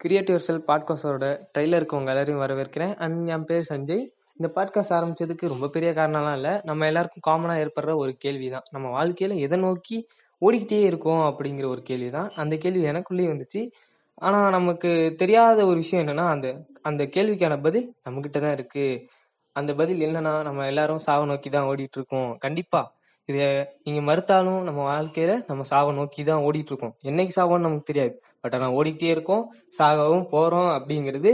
Creative 0.00 0.38
செல் 0.38 0.64
பாட்காஸ்டோட 0.68 1.24
ட்ரெய்லருக்கு 1.54 1.94
உங்கள் 1.94 2.12
எல்லாரையும் 2.12 2.42
வரவேற்கிறேன். 2.42 2.94
அண்ட் 2.96 3.28
என் 3.28 3.44
பேர் 3.44 3.66
சஞ்சய். 3.68 4.04
இந்த 4.36 4.48
பாட்காஸ்ட் 4.54 4.94
ஆரம்பிச்சதுக்கு 4.98 5.48
ரொம்ப 5.48 5.68
பெரிய 5.68 5.92
காரணம்லாம் 5.92 6.34
இல்லை. 6.34 6.60
நம்ம 6.62 6.86
எல்லாருக்கும் 6.86 7.24
காமனாக 7.28 7.64
ஏற்படுற 7.64 7.94
ஒரு 7.96 8.16
கேள்வி 8.16 8.50
தான் 8.50 8.62
நம்ம 8.70 8.88
வாழ்க்கையில் 8.90 9.36
எதை 9.38 9.58
நோக்கி 9.58 10.08
ஓடிக்கிட்டே 10.42 10.80
இருக்கோம் 10.80 11.22
அப்படிங்கிற 11.30 11.66
ஒரு 11.66 11.82
கேள்வி 11.82 12.10
தான் 12.10 12.30
அந்த 12.34 12.56
கேள்வி 12.56 12.84
எனக்குள்ளேயே 12.84 13.30
வந்துச்சு. 13.32 13.70
ஆனால் 14.14 14.50
நமக்கு 14.50 15.14
தெரியாத 15.16 15.66
ஒரு 15.66 15.76
விஷயம் 15.76 16.06
என்னென்னா 16.06 16.26
அந்த 16.28 16.48
அந்த 16.82 17.04
கேள்விக்கான 17.04 17.60
பதில் 17.62 17.94
நம்மக்கிட்ட 18.08 18.40
தான் 18.40 18.56
இருக்குது 18.58 19.02
அந்த 19.52 19.74
பதில் 19.74 20.00
என்னன்னா 20.00 20.42
நம்ம 20.42 20.66
எல்லாரும் 20.66 20.98
சாவை 20.98 21.26
நோக்கி 21.26 21.50
தான் 21.50 21.66
ஓடிட்டு 21.66 21.98
இருக்கோம். 21.98 22.30
இதை 23.30 23.46
நீங்க 23.84 24.00
மறுத்தாலும் 24.08 24.60
நம்ம 24.68 24.80
வாழ்க்கையில 24.90 25.32
நம்ம 25.46 25.62
சாவை 25.70 25.90
நோக்கி 25.94 26.22
தான் 26.24 26.42
ஓடிட்டு 26.46 26.70
இருக்கோம் 26.72 26.94
என்னைக்கு 27.10 27.32
சாவோன்னு 27.38 27.66
நமக்கு 27.66 27.88
தெரியாது. 27.90 28.14
பட் 28.40 28.54
ஆனா 28.54 28.68
ஓடிக்கிட்டே 28.72 29.10
இருக்கோம். 29.14 29.44
சாகவும் 29.78 30.26
போறோம் 30.34 30.70
அப்படிங்கிறது 30.76 31.32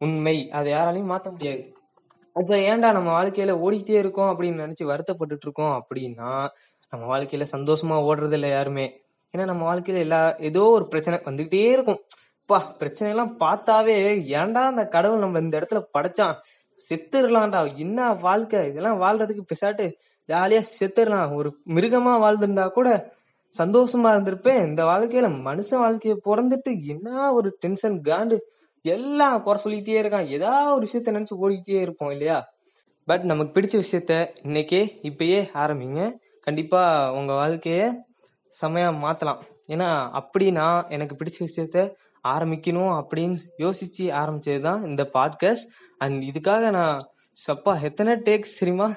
உண்மை. 0.00 0.36
அதை 0.50 0.68
யாராலையும் 0.72 1.12
மாற்ற 1.12 1.28
முடியாது. 1.30 1.62
அப்ப 2.36 2.56
ஏன்டா 2.70 2.88
நம்ம 2.96 3.10
வாழ்க்கையில 3.18 3.54
ஓடிக்கிட்டே 3.64 3.98
இருக்கோம் 4.02 4.30
அப்படின்னு 4.32 4.62
நினைச்சு 4.64 4.84
வருத்தப்பட்டுட்டு 4.92 5.46
இருக்கோம் 5.48 5.74
அப்படின்னா 5.78 6.32
நம்ம 6.92 7.04
வாழ்க்கையில 7.12 7.46
சந்தோஷமா 7.56 7.96
ஓடுறது 8.08 8.36
இல்லை 8.38 8.50
யாருமே. 8.50 8.86
ஏன்னா 9.34 9.44
நம்ம 9.44 9.62
வாழ்க்கையில 9.68 10.04
எல்லா 10.06 10.20
ஏதோ 10.48 10.62
ஒரு 10.76 10.84
பிரச்சனை 10.88 11.16
வந்துகிட்டே 11.24 11.64
இருக்கும். 11.76 12.00
பா 12.50 12.58
பிரச்சனை 12.80 13.08
எல்லாம் 13.12 13.32
பார்த்தாவே 13.40 13.96
ஏன்டா 14.36 14.62
அந்த 14.70 14.84
கடவுள் 14.94 15.24
நம்ம 15.24 15.40
இந்த 15.44 15.54
இடத்துல 15.60 15.80
படைச்சான்? 15.96 16.36
செத்துடலாம்டா 16.88 17.76
என்ன 17.76 18.12
வாழ்க்கை? 18.12 18.66
இதெல்லாம் 18.66 19.00
வாழ்றதுக்கு 19.00 19.40
பெசாட்டு. 19.52 19.92
ஜாலியா 20.28 20.62
செத்துடலாம் 20.80 21.34
ஒரு 21.34 21.56
மிருகமா 21.66 22.14
வாழ்ந்திருந்தா 22.18 22.68
கூட 22.68 23.12
சந்தோஷமா 23.58 24.12
இருந்திருப்பேன். 24.12 24.66
இந்த 24.66 24.84
வாழ்க்கையில 24.84 25.28
மனுஷன் 25.48 25.82
வாழ்க்கைய 25.84 26.16
பிறந்துட்டு 26.24 26.84
என்ன 26.84 27.32
ஒரு 27.32 27.56
டென்ஷன் 27.60 28.00
காண்டு 28.00 28.38
எல்லாம் 28.82 29.42
குறை 29.42 29.62
சொல்லிக்கிட்டே 29.62 30.02
இருக்கான். 30.02 30.26
ஏதாவது 30.26 30.74
ஒரு 30.74 30.86
விஷயத்த 30.86 31.16
நினைச்சு 31.16 31.36
ஓடிக்கிட்டே 31.42 31.80
இருப்போம் 31.80 32.10
இல்லையா? 32.10 32.48
பட் 33.04 33.22
நமக்கு 33.22 33.60
பிடிச்ச 33.60 33.82
விஷயத்த 33.82 34.28
இன்னைக்கே 34.42 34.82
இப்பயே 35.02 35.48
ஆரம்பிங்க. 35.54 36.12
கண்டிப்பா 36.40 37.12
உங்க 37.12 37.32
வாழ்க்கைய 37.32 37.94
செமையா 38.62 38.90
மாத்தலாம். 39.04 39.38
ஏன்னா 39.66 40.10
அப்படி 40.10 40.50
நான் 40.50 40.84
எனக்கு 40.88 41.16
பிடிச்ச 41.16 41.44
விஷயத்த 41.46 41.94
ஆரம்பிக்கணும் 42.28 43.04
அப்படின்னு 43.04 43.36
யோசிச்சு 43.58 44.02
ஆரம்பிச்சது 44.02 44.60
தான் 44.60 44.84
இந்த 44.84 45.10
பாட்காஸ்ட் 45.12 45.66
அண்ட் 45.98 46.22
இதுக்காக 46.22 46.70
நான் 46.70 47.08
சப்பா 47.46 47.82
எத்தனை 47.82 48.12
டேக்ஸ் 48.14 48.58
தெரியுமா? 48.58 48.88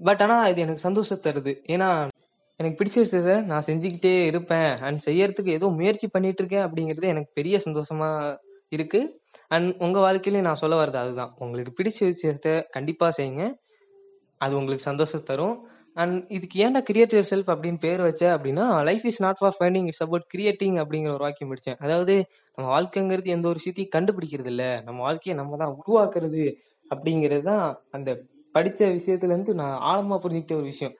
பட் 0.00 0.22
ஆனால் 0.22 0.50
இது 0.50 0.60
எனக்கு 0.60 0.80
சந்தோஷம் 0.80 1.22
தருது. 1.22 1.52
ஏன்னா 1.66 2.08
எனக்கு 2.56 2.78
பிடிச்ச 2.80 2.96
விஷயத்த 3.04 3.44
நான் 3.44 3.62
செஞ்சுக்கிட்டே 3.66 4.24
இருப்பேன். 4.24 4.76
அண்ட் 4.76 5.00
செய்யறதுக்கு 5.06 5.46
ஏதோ 5.46 5.66
முயற்சி 5.66 6.08
பண்ணிட்டு 6.08 6.44
இருக்கேன் 6.44 6.66
அப்படிங்கிறது 6.66 7.04
எனக்கு 7.04 7.30
பெரிய 7.34 7.60
சந்தோஷமா 7.64 8.36
இருக்கு. 8.68 9.00
அண்ட் 9.48 9.74
உங்க 9.78 9.98
வாழ்க்கையிலேயே 9.98 10.48
நான் 10.48 10.60
சொல்ல 10.62 10.84
வர்றது 10.84 11.00
அதுதான். 11.04 11.32
உங்களுக்கு 11.38 11.72
பிடிச்ச 11.78 11.98
விஷயத்த 12.12 12.62
கண்டிப்பா 12.70 13.12
செய்யுங்க. 13.16 13.44
அது 14.38 14.56
உங்களுக்கு 14.56 14.84
சந்தோஷம் 14.84 15.22
தரும். 15.22 15.56
அண்ட் 15.94 16.24
இதுக்கு 16.28 16.56
ஏன்டா 16.64 16.78
கிரியேட்டிவ் 16.78 17.24
செல்ஃப் 17.30 17.50
அப்படின்னு 17.52 17.78
பேர் 17.80 18.00
வச்ச 18.00 18.36
அப்படின்னா 18.36 18.84
life 18.84 19.04
is 19.04 19.22
not 19.22 19.38
for 19.38 19.56
finding 19.60 19.86
it's 19.86 20.02
about 20.02 20.26
creating 20.34 20.76
அப்படிங்கிற 20.82 21.08
ஒரு 21.08 21.18
வாக்கியம் 21.18 21.48
படித்தேன் 21.48 21.76
அதாவது 21.78 22.14
நம்ம 22.54 22.66
வாழ்க்கைங்கிறது 22.70 23.24
எந்த 23.24 23.48
ஒரு 23.48 23.58
விஷயத்தையும் 23.64 23.92
கண்டுபிடிக்கிறது 23.96 24.46
இல்லை. 24.46 24.80
நம்ம 24.80 25.00
வாழ்க்கையை 25.00 25.44
நம்ம 25.44 25.56
தான் 25.56 25.76
உருவாக்குறது 25.80 26.54
அப்படிங்கிறது 26.90 27.42
தான் 27.42 27.82
அந்த 27.90 28.22
படித்த 28.52 28.86
விஷயத்துலேருந்து 28.86 29.52
நான் 29.52 29.78
ஆழமாக 29.80 30.28
புரிஞ்சுக்கிட்ட 30.28 30.52
ஒரு 30.52 30.62
விஷயம். 30.62 30.94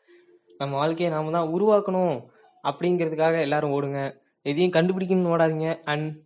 நம்ம 0.59 0.77
வாழ்க்கையை 0.77 1.15
நாம 1.15 1.31
தான் 1.31 1.48
உருவாக்கணும் 1.55 2.17
அப்படிங்கிறதுக்காக 2.65 3.41
எல்லாரும் 3.41 3.70
ஓடுங்க. 3.70 4.01
எதையும் 4.43 4.73
கண்டுபிடிக்கணும்னு 4.73 5.33
ஓடாதீங்க. 5.35 5.81
And 5.85 6.17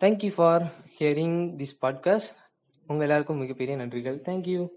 thank you 0.00 0.32
for 0.36 0.62
hearing 0.98 1.38
this 1.56 1.76
podcast 1.82 2.32
உங்கள் 2.86 3.06
எல்லாருக்கும் 3.06 3.38
மிகப்பெரிய 3.38 3.76
நன்றிகள். 3.76 4.18
தேங்க்யூ 4.28 4.68